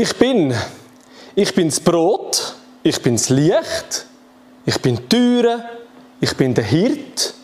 [0.00, 0.54] Ich bin.
[1.34, 2.54] Ich bin das Brot,
[2.84, 4.06] ich bin das Licht,
[4.64, 5.64] ich bin die Türe,
[6.20, 7.34] ich bin der Hirt,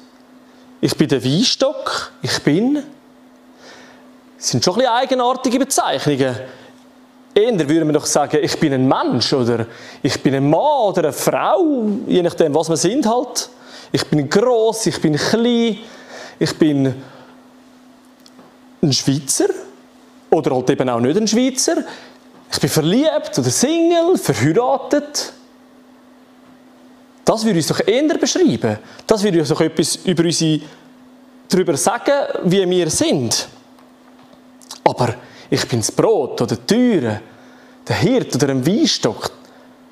[0.80, 2.74] ich bin der Weinstock, ich bin.
[4.36, 6.36] Das sind schon ein bisschen eigenartige Bezeichnungen.
[7.34, 9.66] Eher würden wir doch sagen, ich bin ein Mensch oder
[10.00, 13.48] ich bin ein Mann oder eine Frau, je nachdem, was wir sind halt.
[13.90, 15.78] Ich bin groß, ich bin klein,
[16.38, 17.02] ich bin
[18.80, 19.48] ein Schweizer
[20.30, 21.82] oder halt eben auch nicht ein Schweizer.
[22.54, 25.32] Ich bin verliebt oder Single, verheiratet.
[27.24, 28.78] Das würde uns doch eher beschreiben.
[29.08, 30.60] Das würde uns doch etwas über unsere,
[31.48, 32.12] darüber sagen,
[32.44, 33.48] wie wir sind.
[34.84, 35.16] Aber
[35.50, 37.20] ich bin das Brot oder die Türe,
[37.88, 39.32] der Hirt oder ein Weinstock,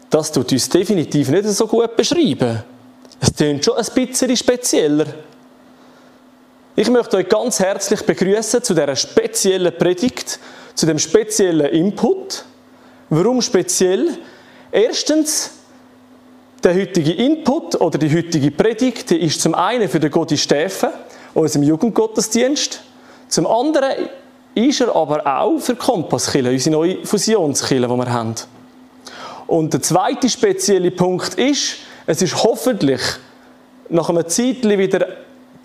[0.08, 2.62] das tut uns definitiv nicht so gut beschreiben.
[3.18, 5.06] Es klingt schon ein bisschen spezieller.
[6.76, 10.38] Ich möchte euch ganz herzlich begrüßen zu dieser speziellen Predigt,
[10.76, 12.44] zu dem speziellen Input.
[13.14, 14.08] Warum speziell?
[14.70, 15.50] Erstens,
[16.64, 20.88] der heutige Input oder die heutige Predigt, die ist zum einen für den Gotti Steffen,
[21.34, 22.80] unserem Jugendgottesdienst.
[23.28, 24.08] Zum anderen
[24.54, 28.34] ist er aber auch für Kompasskille, unsere neue Fusionskille, die wir haben.
[29.46, 33.02] Und der zweite spezielle Punkt ist, es ist hoffentlich
[33.90, 35.06] nach einer Zeit wieder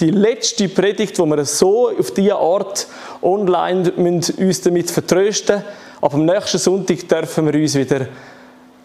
[0.02, 2.88] die letzte Predigt, wo wir so auf diese Art
[3.22, 5.64] online uns damit vertrösten
[6.02, 8.08] aber am nächsten Sonntag dürfen wir uns wieder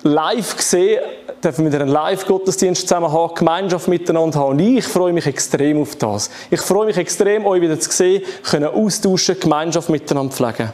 [0.03, 1.01] live sehen,
[1.43, 4.53] dürfen wieder einen Live-Gottesdienst zusammen haben, Gemeinschaft miteinander haben.
[4.53, 6.31] Und ich freue mich extrem auf das.
[6.51, 10.73] Ich freue mich extrem, euch wieder zu sehen, können austauschen, Gemeinschaft miteinander pflegen.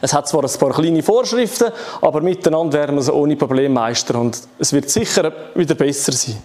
[0.00, 4.16] Es hat zwar ein paar kleine Vorschriften, aber miteinander werden wir sie ohne Probleme meistern
[4.16, 6.36] und es wird sicher wieder besser sein.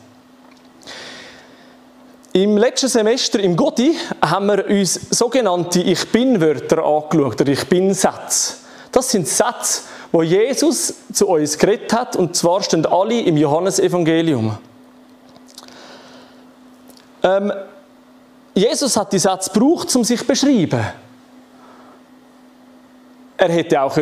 [2.35, 8.55] Im letzten Semester im Godi haben wir uns sogenannte Ich Bin-Wörter angeschaut, oder Ich Bin-Sätze.
[8.91, 14.57] Das sind Sätze, wo Jesus zu uns geredet hat, und zwar stehen alle im Johannesevangelium.
[17.21, 17.53] Ähm,
[18.55, 20.83] Jesus hat die Sätze gebraucht, um sich zu beschreiben.
[23.37, 23.95] Er hätte auch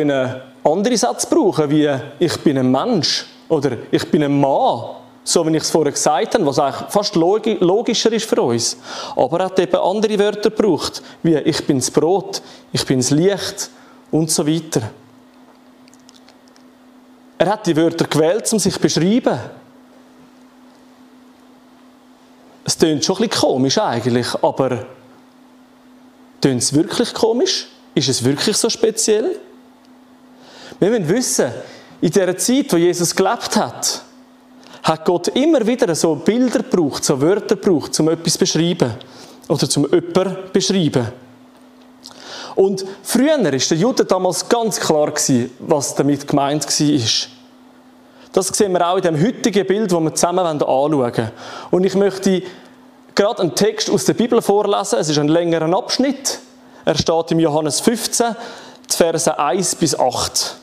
[0.64, 5.56] andere Sätze brauchen wie ich bin ein Mensch oder ich bin ein Mann so wie
[5.56, 8.76] ich es vorher gesagt habe, was eigentlich fast logischer ist für uns.
[9.14, 13.10] Aber er hat eben andere Wörter gebraucht, wie ich bin das Brot, ich bin das
[13.10, 13.70] Licht
[14.10, 14.82] und so weiter.
[17.38, 19.38] Er hat die Wörter gewählt, um sich zu beschreiben.
[22.64, 24.86] Es klingt schon ein bisschen komisch eigentlich, aber
[26.40, 27.68] klingt es wirklich komisch?
[27.94, 29.38] Ist es wirklich so speziell?
[30.78, 31.52] Wir müssen wissen,
[32.00, 34.02] in der Zeit, wo Jesus gelebt hat,
[34.82, 38.94] hat Gott immer wieder so Bilder gebraucht, so Wörter gebraucht, um etwas zu beschreiben.
[39.48, 41.08] Oder zum jemanden beschreiben.
[42.54, 45.12] Und früher war der Jude damals ganz klar,
[45.60, 47.28] was damit gemeint war.
[48.32, 51.30] Das sehen wir auch in dem heutigen Bild, das wir zusammen anschauen wollen.
[51.70, 52.42] Und ich möchte
[53.14, 54.98] gerade einen Text aus der Bibel vorlesen.
[54.98, 56.40] Es ist ein längerer Abschnitt.
[56.84, 58.34] Er steht im Johannes 15,
[58.90, 60.56] die Verse 1 bis 8.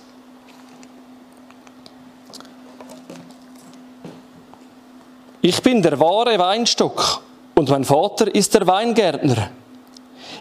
[5.49, 7.23] Ich bin der wahre Weinstock
[7.55, 9.49] und mein Vater ist der Weingärtner.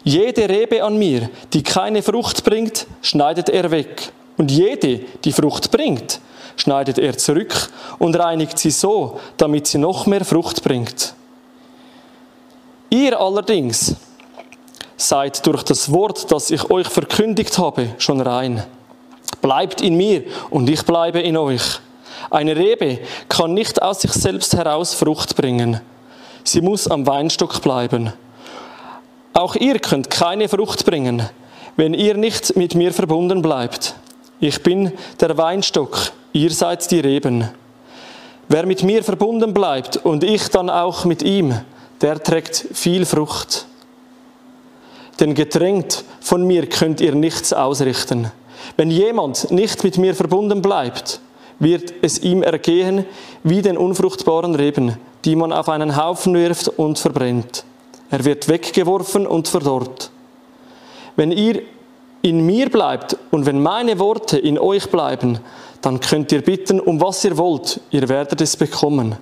[0.04, 4.12] Jede Rebe an mir, die keine Frucht bringt, schneidet er weg.
[4.36, 6.20] Und jede, die Frucht bringt,
[6.56, 11.14] schneidet er zurück und reinigt sie so, damit sie noch mehr Frucht bringt.
[12.90, 13.96] Ihr allerdings
[14.98, 18.62] seid durch das Wort, das ich euch verkündigt habe, schon rein.
[19.40, 21.80] Bleibt in mir und ich bleibe in euch.
[22.30, 22.98] Eine Rebe
[23.28, 25.80] kann nicht aus sich selbst heraus Frucht bringen.
[26.44, 28.12] Sie muss am Weinstock bleiben.
[29.32, 31.28] Auch ihr könnt keine Frucht bringen,
[31.76, 33.94] wenn ihr nicht mit mir verbunden bleibt.
[34.40, 35.98] Ich bin der Weinstock,
[36.32, 37.48] ihr seid die Reben.
[38.48, 41.60] Wer mit mir verbunden bleibt und ich dann auch mit ihm,
[42.00, 43.66] der trägt viel Frucht.
[45.20, 48.30] Denn getrennt von mir könnt ihr nichts ausrichten.
[48.76, 51.20] Wenn jemand nicht mit mir verbunden bleibt,
[51.58, 53.04] wird es ihm ergehen
[53.42, 57.64] wie den unfruchtbaren Reben, die man auf einen Haufen wirft und verbrennt.
[58.10, 60.10] Er wird weggeworfen und verdorrt.
[61.16, 61.62] Wenn ihr
[62.22, 65.38] in mir bleibt und wenn meine Worte in euch bleiben,
[65.82, 69.16] dann könnt ihr bitten, um was ihr wollt, ihr werdet es bekommen.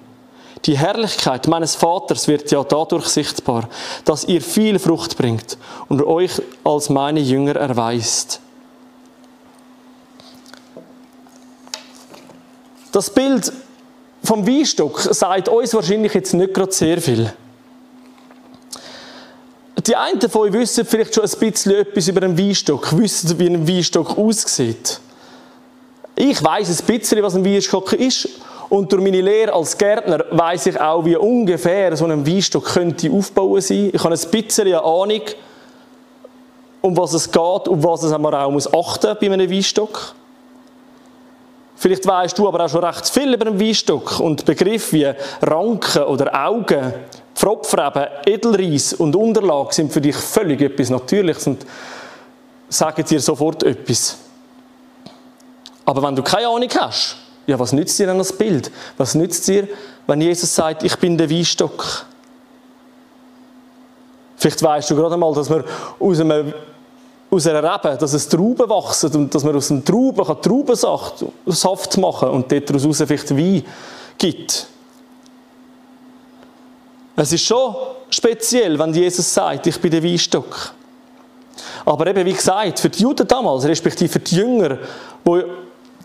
[0.65, 3.69] Die Herrlichkeit meines Vaters wird ja dadurch sichtbar,
[4.05, 5.59] dass ihr viel Frucht bringt
[5.89, 8.41] und euch als meine Jünger erweist.
[12.97, 13.53] Das Bild
[14.25, 17.31] vom Weinstock sagt uns wahrscheinlich jetzt nicht gerade sehr viel.
[19.87, 23.49] Die einen von euch wissen vielleicht schon ein bisschen etwas über einen Weinstock, wissen, wie
[23.49, 24.99] ein Weinstock aussieht.
[26.15, 28.31] Ich weiß ein bisschen, was ein Weinstock ist.
[28.71, 33.13] Und durch meine Lehre als Gärtner weiß ich auch, wie ungefähr so ein Weinstock könnte
[33.13, 33.91] aufbauen sein.
[33.93, 35.21] Ich habe ein bisschen eine Ahnung,
[36.81, 40.15] um was es geht, um was man auch muss achten bei einem Weinstock.
[41.77, 45.13] Vielleicht weißt du aber auch schon recht viel über einen Weinstock und Begriffe wie
[45.43, 46.95] Ranken oder Augen,
[47.35, 51.67] Pfropfreben, Edelreis und Unterlage sind für dich völlig etwas Natürliches und
[52.69, 54.17] sagen dir sofort etwas.
[55.85, 58.73] Aber wenn du keine Ahnung hast, ja, was nützt dir dann das Bild?
[58.97, 59.69] Was nützt dir,
[60.07, 62.07] wenn Jesus sagt, ich bin der Weinstock?
[64.37, 65.63] Vielleicht weißt du gerade einmal, dass man
[66.01, 66.53] aus, einem,
[67.37, 71.99] aus einer Rebe, dass es Trauben wachsen und dass man aus einem Trauben kann Traubensaft
[71.99, 73.65] machen und daraus vielleicht Wein
[74.19, 74.67] gibt.
[77.17, 77.75] Es ist schon
[78.11, 80.73] speziell, wenn Jesus sagt, ich bin der Weinstock.
[81.85, 84.79] Aber eben, wie gesagt, für die Juden damals, respektive für die Jünger,
[85.27, 85.45] die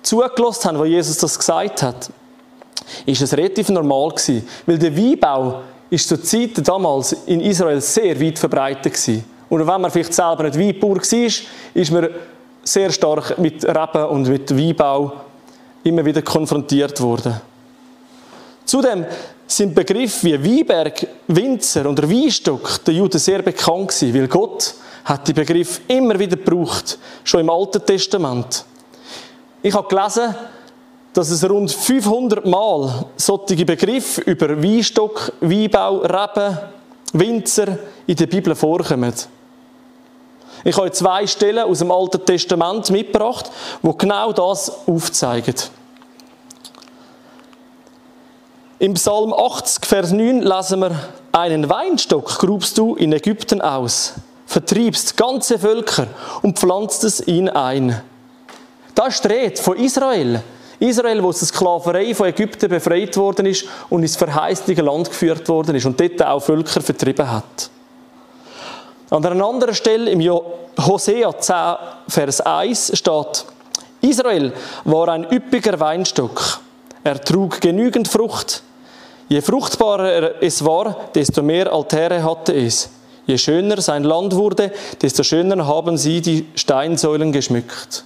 [0.01, 2.10] zugelassen haben, wo Jesus das gesagt hat,
[3.06, 8.19] ist es relativ normal gewesen, weil der Weinbau ist zur Zeit damals in Israel sehr
[8.19, 9.25] weit verbreitet gewesen.
[9.51, 11.31] Und wenn man vielleicht selber nicht Weinbauer war,
[11.74, 12.09] ist man
[12.63, 15.12] sehr stark mit Reben und mit Weinbau
[15.83, 17.36] immer wieder konfrontiert worden.
[18.63, 19.06] Zudem
[19.45, 25.27] sind Begriffe wie Weinberg, Winzer oder Weinstock den Juden sehr bekannt gewesen, weil Gott hat
[25.27, 28.63] die Begriffe immer wieder gebraucht, schon im Alten Testament.
[29.62, 30.33] Ich habe gelesen,
[31.12, 36.57] dass es rund 500 Mal solche Begriffe über Weinstock, Weinbau, Reben,
[37.12, 37.77] Winzer
[38.07, 39.13] in der Bibel vorkommen.
[40.63, 45.56] Ich habe zwei Stellen aus dem Alten Testament mitgebracht, wo genau das aufzeigen.
[48.80, 50.92] Im Psalm 80, Vers 9 lesen wir,
[51.31, 54.13] einen Weinstock grubst du in Ägypten aus,
[54.46, 56.08] vertriebst ganze Völker
[56.42, 58.02] und pflanztest ihn ein.
[58.96, 60.42] Da steht von Israel.
[60.80, 65.48] Israel, wo aus der Sklaverei von Ägypten befreit worden ist und ins verheißliche Land geführt
[65.48, 67.69] worden ist und dort auch Völker vertrieben hat.
[69.12, 70.22] An einer anderen Stelle im
[70.80, 71.56] Hosea 10,
[72.08, 73.46] Vers 1 steht,
[74.00, 74.54] Israel
[74.86, 76.62] war ein üppiger Weinstock.
[77.04, 78.63] Er trug genügend Frucht.
[79.28, 82.90] Je fruchtbarer es war, desto mehr Altäre hatte es.
[83.28, 84.72] Je schöner sein Land wurde,
[85.02, 88.06] desto schöner haben sie die Steinsäulen geschmückt.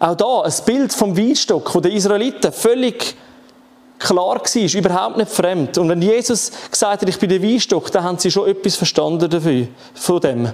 [0.00, 3.14] Auch da ein Bild vom Weinstock, wo der Israeliten völlig
[4.00, 5.78] klar war, überhaupt nicht fremd.
[5.78, 9.30] Und wenn Jesus gesagt hat, ich bin der Weinstock, dann haben sie schon etwas verstanden
[9.30, 10.52] dafür, von dem.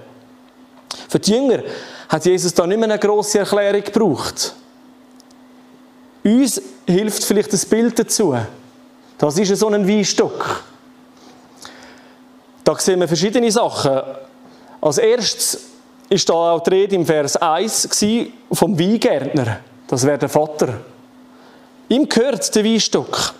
[1.09, 1.63] Für die Jünger
[2.09, 4.55] hat Jesus da nicht mehr eine grosse Erklärung gebraucht.
[6.25, 8.37] Uns hilft vielleicht das Bild dazu.
[9.17, 10.63] Das ist so ein Weinstock.
[12.65, 14.01] Da sehen wir verschiedene Sachen.
[14.81, 15.61] Als erstes
[16.09, 17.89] ist da auch die Rede im Vers 1
[18.53, 19.61] vom Weingärtner.
[19.87, 20.81] Das wäre der Vater.
[21.89, 23.35] Ihm gehört der Weinstock.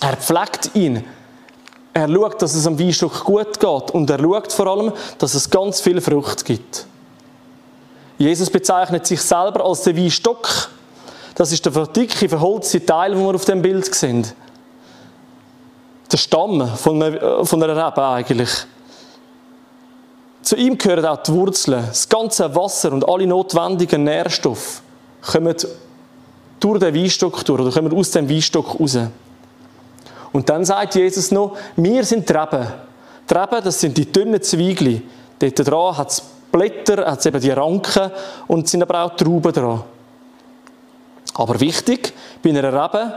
[0.00, 1.04] Er pflegt ihn.
[1.92, 3.90] Er schaut, dass es am Weinstock gut geht.
[3.92, 6.86] Und er schaut vor allem, dass es ganz viel Frucht gibt.
[8.18, 10.68] Jesus bezeichnet sich selber als der Weinstock.
[11.34, 14.26] Das ist der dicke, verholzte Teil, den wir auf dem Bild sehen.
[16.12, 18.50] Der Stamm von einer, von einer Rebe eigentlich.
[20.42, 24.82] Zu ihm gehören auch die Wurzeln, das ganze Wasser und alle notwendigen Nährstoffe
[25.22, 25.56] kommen
[26.64, 28.98] durch den Weinstock durch oder kommen aus dem Weinstock raus.
[30.32, 32.66] Und dann sagt Jesus noch, wir sind die Reben.
[33.28, 35.02] Die Reben, das sind die dünnen Zweigli.
[35.38, 38.10] Dort dran hat es Blätter, hat es eben die Ranken
[38.46, 39.82] und sind aber auch Trauben dran.
[41.34, 43.14] Aber wichtig, bei einer Rebe,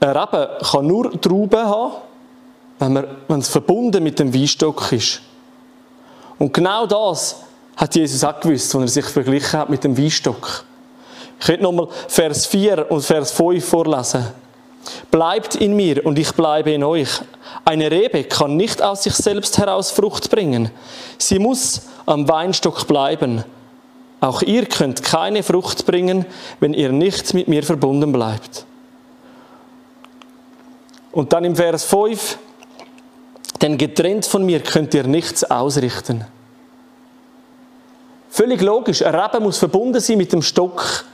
[0.00, 1.92] eine Rebe kann nur Trauben haben,
[2.78, 5.20] wenn, wenn es verbunden mit dem Weinstock ist.
[6.38, 7.42] Und genau das
[7.76, 10.64] hat Jesus auch gewusst, als er sich verglichen hat mit dem Weinstock.
[11.40, 14.26] Ich möchte nochmal Vers 4 und Vers 5 vorlesen.
[15.10, 17.08] Bleibt in mir und ich bleibe in euch.
[17.64, 20.70] Eine Rebe kann nicht aus sich selbst heraus Frucht bringen.
[21.18, 23.44] Sie muss am Weinstock bleiben.
[24.20, 26.24] Auch ihr könnt keine Frucht bringen,
[26.60, 28.64] wenn ihr nicht mit mir verbunden bleibt.
[31.12, 32.38] Und dann im Vers 5,
[33.62, 36.24] denn getrennt von mir könnt ihr nichts ausrichten.
[38.28, 41.04] Völlig logisch, ein Reben muss verbunden sein mit dem Stock,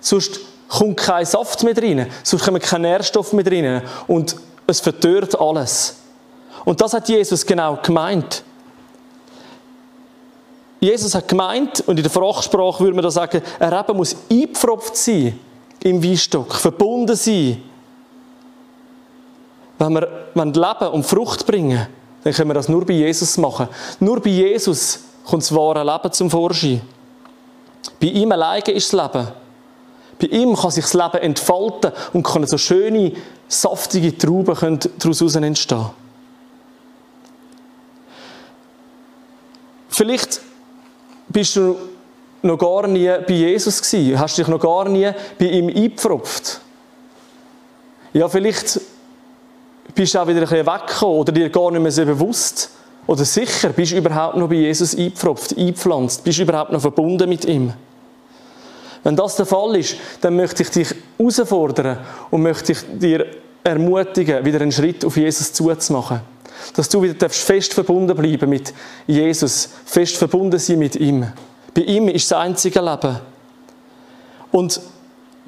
[0.00, 4.36] sonst kommt kein Saft mehr rein, sonst kommen keine Nährstoffe mehr rein und
[4.66, 5.96] es vertört alles.
[6.64, 8.42] Und das hat Jesus genau gemeint.
[10.80, 14.96] Jesus hat gemeint, und in der Fachsprache würde man da sagen, ein Reben muss eingepfropft
[14.96, 15.38] sein
[15.80, 17.62] im Weinstock, verbunden sein
[19.78, 21.86] wenn wir Leben und Frucht bringen
[22.24, 23.68] dann können wir das nur bei Jesus machen.
[24.00, 26.80] Nur bei Jesus kommt das wahre Leben zum Vorschein.
[28.00, 29.28] Bei ihm alleine ist das Leben.
[30.20, 33.12] Bei ihm kann sich das Leben entfalten und können so schöne,
[33.46, 35.86] saftige Trauben daraus entstehen.
[39.88, 40.40] Vielleicht
[41.28, 41.76] bist du
[42.42, 46.60] noch gar nie bei Jesus gewesen, hast dich noch gar nie bei ihm eingepfropft.
[48.12, 48.80] Ja, vielleicht
[49.94, 52.70] bist du auch wieder ein bisschen weggekommen oder dir gar nicht mehr so bewusst
[53.06, 57.28] oder sicher, bist du überhaupt noch bei Jesus eingepfropft, eingepflanzt, bist du überhaupt noch verbunden
[57.28, 57.72] mit ihm.
[59.08, 61.96] Wenn das der Fall ist, dann möchte ich dich herausfordern
[62.30, 63.24] und möchte ich dir
[63.64, 66.20] ermutigen, wieder einen Schritt auf Jesus zuzumachen.
[66.76, 68.74] Dass du wieder fest verbunden bleiben mit
[69.06, 71.26] Jesus, fest verbunden sein mit ihm.
[71.72, 73.16] Bei ihm ist das einzige Leben.
[74.52, 74.78] Und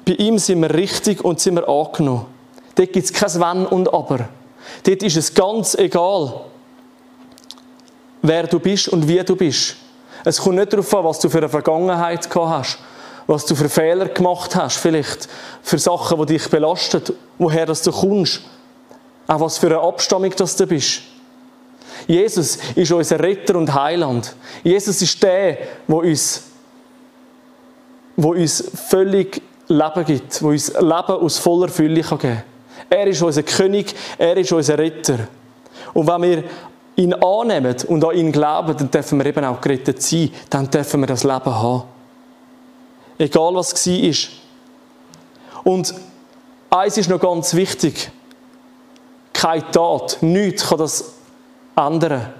[0.07, 2.25] bei ihm sind wir richtig und sind wir angenommen.
[2.73, 4.27] Dort gibt es kein Wenn und Aber.
[4.81, 6.45] Dort ist es ganz egal,
[8.23, 9.75] wer du bist und wie du bist.
[10.23, 12.79] Es kommt nicht darauf an, was du für eine Vergangenheit gehabt hast,
[13.31, 15.29] was du für Fehler gemacht hast, vielleicht
[15.63, 17.01] für Sachen, die dich belasten,
[17.37, 18.41] woher das du kommst,
[19.25, 21.03] auch was für eine Abstammung das du bist.
[22.07, 24.35] Jesus ist unser Retter und Heiland.
[24.63, 25.57] Jesus ist der,
[25.87, 26.43] wo uns,
[28.17, 32.43] wo uns völlig Leben gibt, wo uns Leben aus voller Fülle geben kann.
[32.89, 35.19] Er ist unser König, er ist unser Retter.
[35.93, 36.43] Und wenn wir
[36.97, 40.99] ihn annehmen und an ihn glauben, dann dürfen wir eben auch gerettet sein, dann dürfen
[40.99, 41.83] wir das Leben haben.
[43.21, 45.63] Egal was war.
[45.63, 45.93] Und
[46.71, 48.09] eins ist noch ganz wichtig.
[49.31, 51.13] Keine Tat, nichts kann das
[51.75, 52.33] ändern.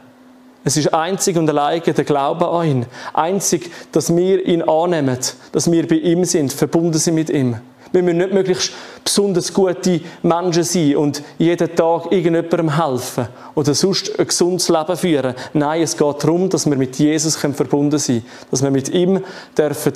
[0.64, 2.86] Es ist einzig und allein der Glaube an ihn.
[3.14, 5.20] Einzig, dass wir ihn annehmen,
[5.52, 7.58] dass wir bei ihm sind, verbunden sind mit ihm.
[7.92, 8.74] Wir müssen nicht möglichst
[9.04, 15.36] besonders gute Menschen sein und jeden Tag irgendjemandem helfen oder sonst ein gesundes Leben führen.
[15.54, 18.48] Nein, es geht darum, dass wir mit Jesus verbunden sein können.
[18.50, 19.24] Dass wir mit ihm
[19.56, 19.94] dürfen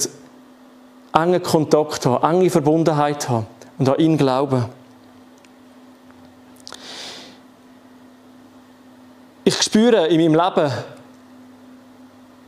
[1.16, 4.66] engen Kontakt haben, enge Verbundenheit haben und an ihn glauben.
[9.44, 10.72] Ich spüre in meinem Leben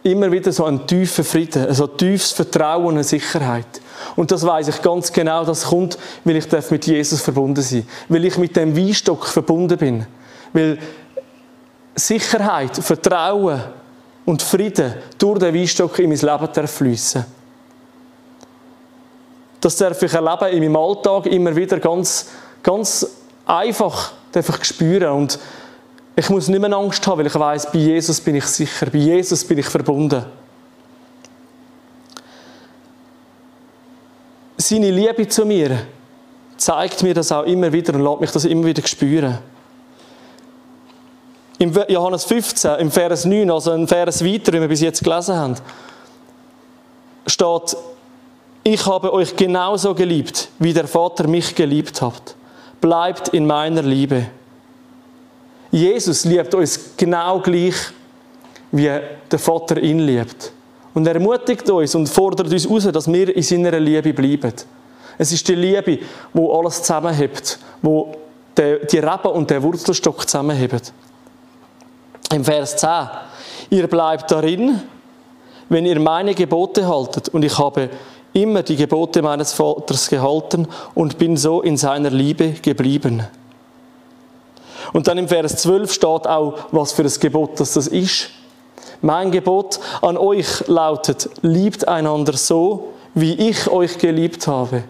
[0.04, 3.82] immer wieder so einen tiefen Frieden, so ein tiefes Vertrauen und Sicherheit.
[4.16, 8.26] Und das weiß ich ganz genau, das kommt, weil ich mit Jesus verbunden sein weil
[8.26, 10.06] ich mit dem Weinstock verbunden bin,
[10.54, 10.78] weil
[11.96, 13.62] Sicherheit, Vertrauen
[14.26, 17.37] und Frieden durch den Weinstock in mein Leben darf fließen.
[19.62, 22.30] Das darf ich erleben in meinem Alltag immer wieder ganz,
[22.64, 23.08] ganz
[23.46, 25.40] einfach darf ich spüren und
[26.16, 28.98] ich muss nicht mehr Angst haben, weil ich weiß, bei Jesus bin ich sicher, bei
[28.98, 30.26] Jesus bin ich verbunden.
[34.68, 35.88] seine Liebe zu mir
[36.58, 39.38] zeigt mir das auch immer wieder und lässt mich das immer wieder spüren.
[41.60, 45.36] Im Johannes 15, im Vers 9, also ein Vers weiter, wie wir bis jetzt gelesen
[45.36, 45.56] haben,
[47.26, 47.78] steht,
[48.68, 52.36] ich habe euch genauso geliebt, wie der Vater mich geliebt hat.
[52.82, 54.26] Bleibt in meiner Liebe.
[55.72, 57.76] Jesus liebt uns genau gleich,
[58.74, 58.92] wie
[59.32, 60.52] der Vater ihn liebt.
[60.94, 64.54] Und er ermutigt uns und fordert uns heraus, dass wir in seiner Liebe bleiben.
[65.18, 66.00] Es ist die Liebe,
[66.34, 68.16] wo alles zusammenhebt, wo
[68.58, 70.82] die Reben und der Wurzelstock zusammenheben.
[72.34, 72.90] Im Vers 10.
[73.70, 74.82] Ihr bleibt darin,
[75.70, 77.30] wenn ihr meine Gebote haltet.
[77.30, 77.90] Und ich habe
[78.38, 83.24] immer die Gebote meines Vaters gehalten und bin so in seiner Liebe geblieben.
[84.94, 88.30] Und dann im Vers 12 steht auch, was für ein Gebot das ist.
[89.02, 94.84] Mein Gebot an euch lautet, liebt einander so, wie ich euch geliebt habe.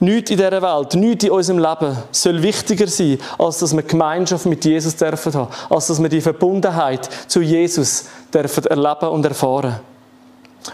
[0.00, 4.46] Nichts in dieser Welt, nichts in unserem Leben soll wichtiger sein, als dass wir Gemeinschaft
[4.46, 9.78] mit Jesus dürfen haben, als dass wir die Verbundenheit zu Jesus dürfen erleben und erfahren.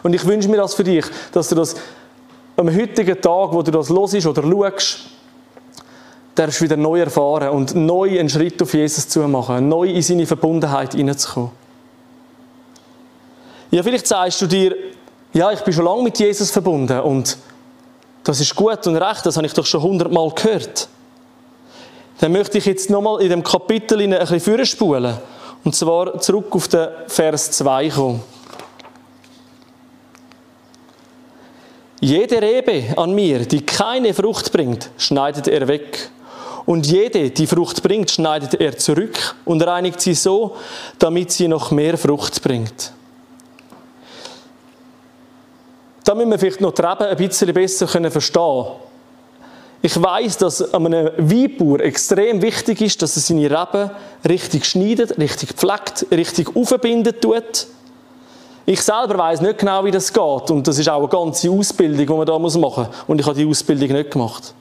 [0.03, 1.75] Und ich wünsche mir das für dich, dass du das
[2.57, 4.99] am heutigen Tag, wo du das los oder schaust,
[6.35, 10.27] darfst wieder neu erfahren und neu einen Schritt auf Jesus zu machen, neu in seine
[10.27, 11.51] Verbundenheit hineinzukommen.
[13.71, 14.75] Ja, vielleicht sagst du dir,
[15.33, 17.37] ja, ich bin schon lange mit Jesus verbunden und
[18.25, 20.89] das ist gut und recht, das habe ich doch schon hundertmal gehört.
[22.21, 25.17] Dann möchte ich jetzt nochmal in dem Kapitel ein bisschen vorspulen
[25.65, 28.23] und zwar zurück auf den Vers 2 kommen.
[32.01, 36.11] Jede Rebe an mir, die keine Frucht bringt, schneidet er weg
[36.65, 40.55] und jede, die Frucht bringt, schneidet er zurück und reinigt sie so,
[40.99, 42.93] damit sie noch mehr Frucht bringt.
[46.05, 48.67] Da müssen wir vielleicht noch die Reben ein bisschen besser verstehen
[49.83, 53.91] Ich weiß, dass einem Weinbauer extrem wichtig ist, dass er seine Reben
[54.29, 57.67] richtig schneidet, richtig pflegt, richtig aufbinden tut.
[58.71, 60.51] Ich selber weiß nicht genau, wie das geht.
[60.51, 62.87] Und das ist auch eine ganze Ausbildung, die man da machen muss.
[63.07, 64.53] Und ich habe die Ausbildung nicht gemacht.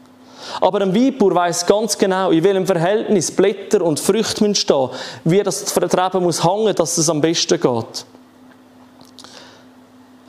[0.62, 4.90] Aber ein Weinbauer weiß ganz genau, in welchem Verhältnis Blätter und Früchte müssen stehen,
[5.26, 8.06] wie das Treiben muss hängen, dass es am besten geht.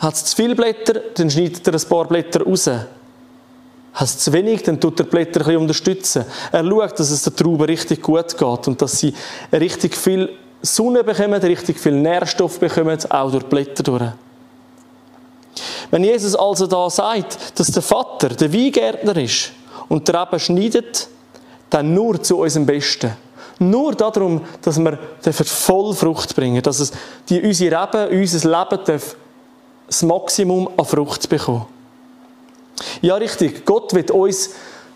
[0.00, 2.66] Hat es zu viele Blätter, dann schneidet er ein paar Blätter raus.
[2.66, 2.88] Hat
[4.08, 6.24] es zu wenig, dann tut er die Blätter ein bisschen unterstützen.
[6.50, 9.14] Er schaut, dass es der Traube richtig gut geht und dass sie
[9.52, 10.30] richtig viel
[10.62, 14.12] Sonne bekommen, richtig viel Nährstoff bekommen, auch durch die Blätter durch.
[15.90, 19.52] Wenn Jesus also da sagt, dass der Vater der Weingärtner ist
[19.88, 21.08] und der Reben schneidet,
[21.70, 23.12] dann nur zu unserem Besten.
[23.58, 24.98] Nur darum, dass wir
[25.32, 26.92] voll Frucht bringen, dass es
[27.28, 29.00] die, unsere Reben, unser Leben
[29.86, 31.66] das Maximum an Frucht bekommen.
[33.00, 33.64] Ja, richtig.
[33.64, 34.50] Gott wird uns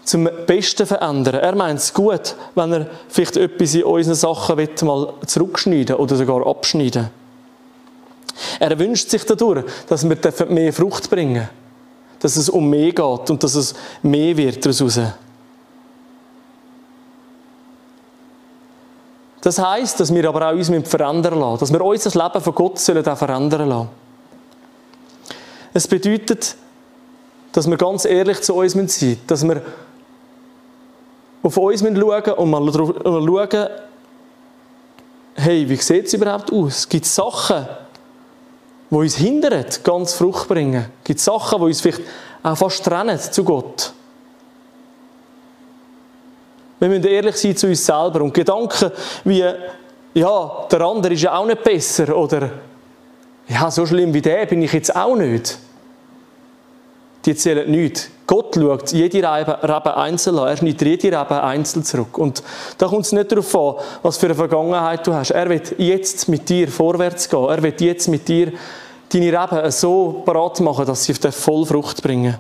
[0.05, 1.37] zum Besten verändern.
[1.37, 6.47] Er meint es gut, wenn er vielleicht etwas in unseren Sachen mal zurückschneiden oder sogar
[6.47, 7.11] abschneiden
[8.59, 11.49] Er wünscht sich dadurch, dass wir mehr Frucht bringen
[12.23, 15.01] dass es um mehr geht und dass es mehr wird daraus.
[19.41, 22.79] Das heißt, dass wir aber auch uns verändern lassen, dass wir unser Leben von Gott
[22.79, 23.89] sollen auch verändern lassen.
[25.75, 26.55] Es bedeutet,
[27.51, 29.61] dass wir ganz ehrlich zu uns sein müssen, dass wir
[31.43, 33.69] auf uns schauen und mal schauen,
[35.35, 36.89] hey, wie sieht es überhaupt aus?
[36.89, 37.67] Gibt es Sachen,
[38.91, 40.87] die uns hindern, ganz Frucht bringen?
[41.03, 42.03] Gibt es Sachen, die uns vielleicht
[42.43, 43.93] auch fast trennen zu Gott?
[46.79, 48.91] Wir müssen ehrlich sein zu uns selber und Gedanken
[49.25, 49.45] wie,
[50.15, 52.51] ja, der andere ist ja auch nicht besser oder
[53.49, 55.59] ja, so schlimm wie der bin ich jetzt auch nicht.
[57.25, 58.09] Die zählen nichts.
[58.27, 60.49] Gott schaut jede Rebe einzeln an.
[60.49, 62.19] Er schneidet jede Rebe einzeln zurück.
[62.19, 62.43] Und
[62.79, 65.31] da kommt es nicht darauf an, was für eine Vergangenheit du hast.
[65.31, 67.49] Er wird jetzt mit dir vorwärts gehen.
[67.49, 68.53] Er wird jetzt mit dir
[69.13, 72.39] deine Reben so parat machen, dass sie voll Frucht bringen.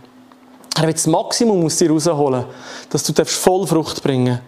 [0.76, 2.44] Er wird das Maximum aus dir rausholen,
[2.90, 4.40] dass du voll Frucht bringen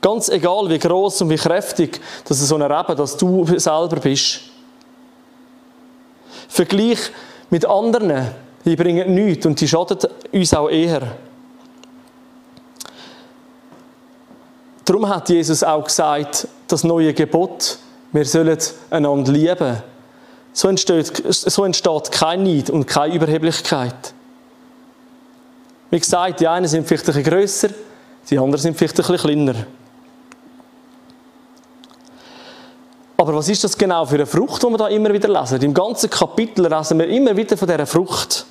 [0.00, 4.40] Ganz egal, wie groß und wie kräftig dass so eine Rebe, dass du selber bist.
[6.48, 7.10] Vergleich
[7.50, 8.28] mit anderen,
[8.66, 9.98] die bringen nichts und die schaden
[10.32, 11.02] uns auch eher.
[14.84, 17.78] Darum hat Jesus auch gesagt, das neue Gebot,
[18.12, 18.58] wir sollen
[18.90, 19.82] einander lieben.
[20.52, 24.14] So entsteht, so entsteht kein Neid und keine Überheblichkeit.
[25.90, 27.68] Wie gesagt, die einen sind vielleicht ein bisschen grösser,
[28.28, 29.54] die anderen sind vielleicht ein bisschen kleiner.
[33.16, 35.62] Aber was ist das genau für eine Frucht, die wir da immer wieder lesen?
[35.62, 38.46] Im ganzen Kapitel lesen wir immer wieder von dieser Frucht.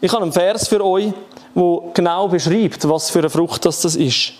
[0.00, 1.12] Ich habe einen Vers für euch,
[1.54, 4.32] der genau beschreibt, was für eine Frucht das ist.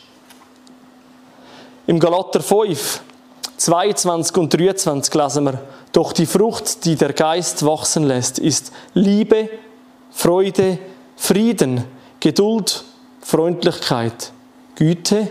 [1.87, 3.01] Im Galater 5,
[3.57, 5.61] 22 und 23 lesen wir,
[5.93, 9.49] doch die Frucht, die der Geist wachsen lässt, ist Liebe,
[10.11, 10.79] Freude,
[11.17, 11.85] Frieden,
[12.21, 12.85] Geduld,
[13.23, 14.33] Freundlichkeit,
[14.75, 15.31] Güte,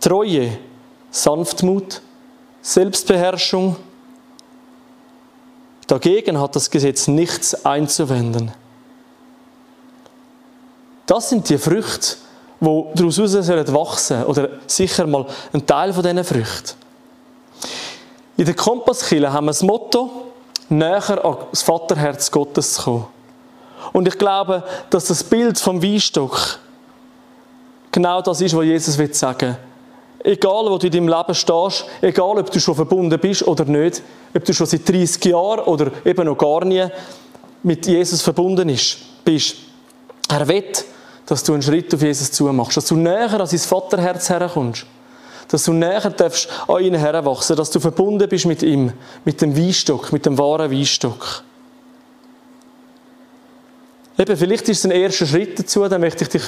[0.00, 0.58] Treue,
[1.10, 2.00] Sanftmut,
[2.62, 3.76] Selbstbeherrschung.
[5.88, 8.52] Dagegen hat das Gesetz nichts einzuwenden.
[11.06, 12.16] Das sind die Früchte,
[12.60, 16.72] die daraus wachsen sollen oder sicher mal ein Teil von diesen Früchten.
[18.36, 20.10] In der Kompasskille haben wir das Motto,
[20.68, 23.06] näher an das Vaterherz Gottes zu kommen.
[23.92, 26.58] Und ich glaube, dass das Bild vom Weinstock
[27.92, 29.56] genau das ist, was Jesus will sagen
[30.26, 34.02] Egal, wo du in deinem Leben stehst, egal, ob du schon verbunden bist oder nicht,
[34.34, 36.86] ob du schon seit 30 Jahren oder eben noch gar nie
[37.62, 38.74] mit Jesus verbunden
[39.22, 39.56] bist.
[40.30, 40.72] Er will,
[41.26, 44.86] dass du einen Schritt auf Jesus zumachst, dass du näher an sein Vaterherz herkommst,
[45.48, 48.92] dass du näher darfst an ihn heranwachsen, dass du verbunden bist mit ihm,
[49.24, 51.42] mit dem Weinstock, mit dem wahren Weinstock.
[54.18, 56.42] Eben, vielleicht ist es ein erster Schritt dazu, dann möchte ich dich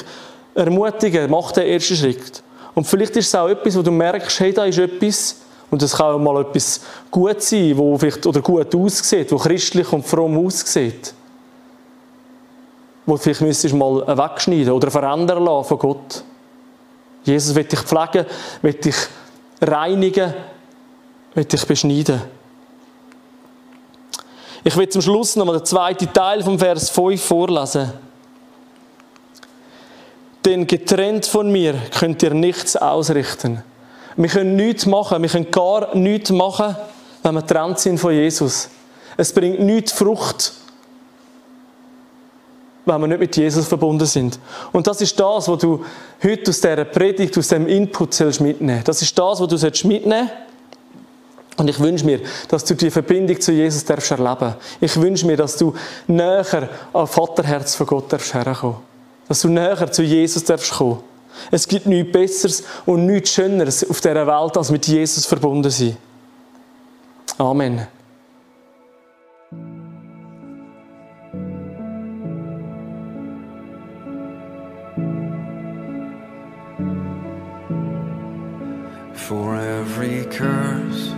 [0.55, 2.43] ermutigen, mach den ersten Schritt.
[2.75, 5.37] Und vielleicht ist es auch etwas, wo du merkst, hey, da ist etwas,
[5.71, 9.93] und das kann auch mal etwas gut sein, wo vielleicht, oder gut aussieht, wo christlich
[9.93, 11.15] und fromm aussieht
[13.07, 16.25] wo du vielleicht müsstest mal wegschneiden oder verändern lassen von Gott.
[17.25, 18.27] Jesus wird dich pflegen,
[18.63, 18.97] wird dich
[19.61, 20.35] reinigen,
[21.35, 22.21] wird dich beschneiden.
[24.65, 27.93] Ich will zum Schluss noch mal den zweiten Teil vom Vers 5 vorlesen.
[30.45, 33.63] Denn getrennt von mir könnt ihr nichts ausrichten.
[34.17, 36.77] Wir können nichts machen, wir können gar nichts machen,
[37.23, 38.69] wenn wir getrennt sind von Jesus.
[39.17, 40.53] Es bringt nichts Frucht,
[42.87, 44.39] wenn wir nicht mit Jesus verbunden sind.
[44.73, 45.85] Und das ist das, was du
[46.23, 50.31] heute aus dieser Predigt, aus diesem Input mitnehmen Das ist das, was du mitnehmen
[51.57, 54.55] Und ich wünsche mir, dass du die Verbindung zu Jesus darfst erleben.
[54.81, 55.75] Ich wünsche mir, dass du
[56.07, 58.77] näher am Vaterherz von Gott darfst herkommen.
[59.29, 61.01] Dass du näher zu Jesus darfst kommen.
[61.51, 65.97] Es gibt nichts Besseres und nichts Schöneres auf dieser Welt, als mit Jesus verbunden sein.
[67.37, 67.96] Amen.
[80.31, 81.13] Curse,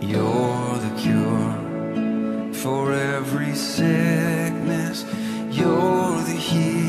[0.00, 2.52] you're the cure.
[2.52, 5.04] For every sickness,
[5.50, 6.85] you're the healer.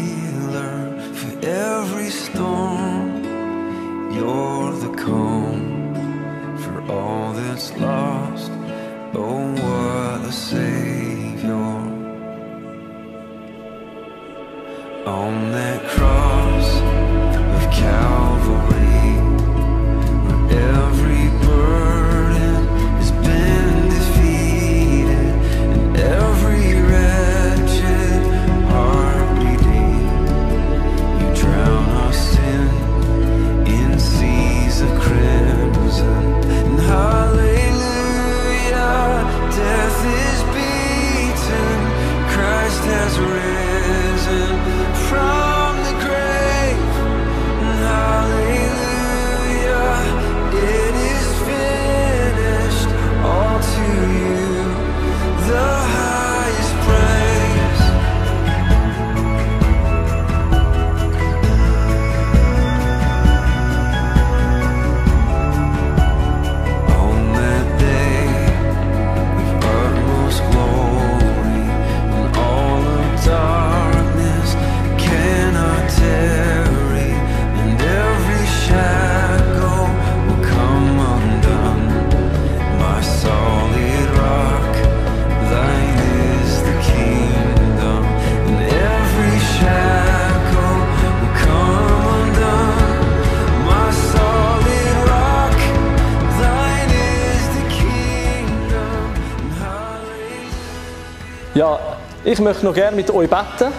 [102.27, 103.71] Ich möchte noch gerne mit euch beten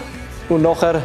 [0.48, 1.02] und nachher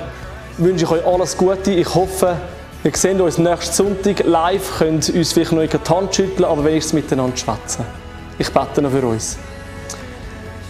[0.58, 1.72] wünsche ich euch alles Gute.
[1.72, 2.38] Ich hoffe,
[2.84, 6.64] wir sehen uns nächsten Sonntag live, könnt uns vielleicht noch in die Hand schütteln, aber
[6.64, 7.84] wenigstens miteinander schwätzen.
[8.40, 9.38] Ich bete noch für uns.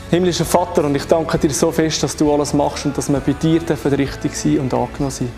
[0.10, 3.20] Himmlischer Vater, und ich danke dir so fest, dass du alles machst und dass wir
[3.20, 3.62] bei dir
[3.96, 5.32] richtig sein und angenommen sein.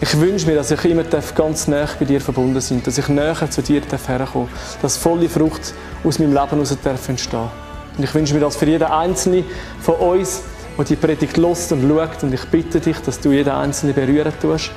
[0.00, 3.08] Ich wünsche mir, dass ich immer darf ganz nah bei dir verbunden sein dass ich
[3.08, 4.48] näher zu dir darf herkommen
[4.82, 7.63] dass volle Frucht aus meinem Leben heraus darf entstehen.
[7.96, 9.44] Und ich wünsche mir das für jeden Einzelnen
[9.80, 10.42] von uns,
[10.76, 12.22] der die Predigt lost und schaut.
[12.22, 14.70] Und ich bitte dich, dass du jeden Einzelnen berühren tust,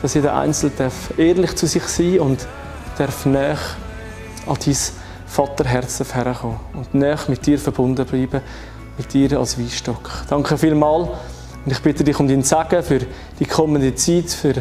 [0.00, 2.46] dass jeder Einzelne darf ehrlich zu sich sein und
[2.98, 3.58] darf näher
[4.46, 4.76] an dein
[5.26, 8.42] Vaterherz herkommen und näher mit dir verbunden bleiben,
[8.98, 10.10] mit dir als Weinstock.
[10.28, 11.08] Danke vielmals
[11.64, 13.00] und ich bitte dich um dein Segen für
[13.38, 14.54] die kommende Zeit, für,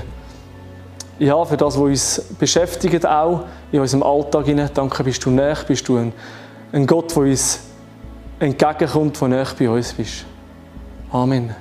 [1.20, 4.46] ja, für das, was uns beschäftigt, auch in unserem Alltag.
[4.74, 6.14] Danke, bist du näher, bist du ein,
[6.72, 7.60] ein Gott, der uns
[8.42, 10.26] entgegenkommt, der näher bei uns bist.
[11.12, 11.56] Amen.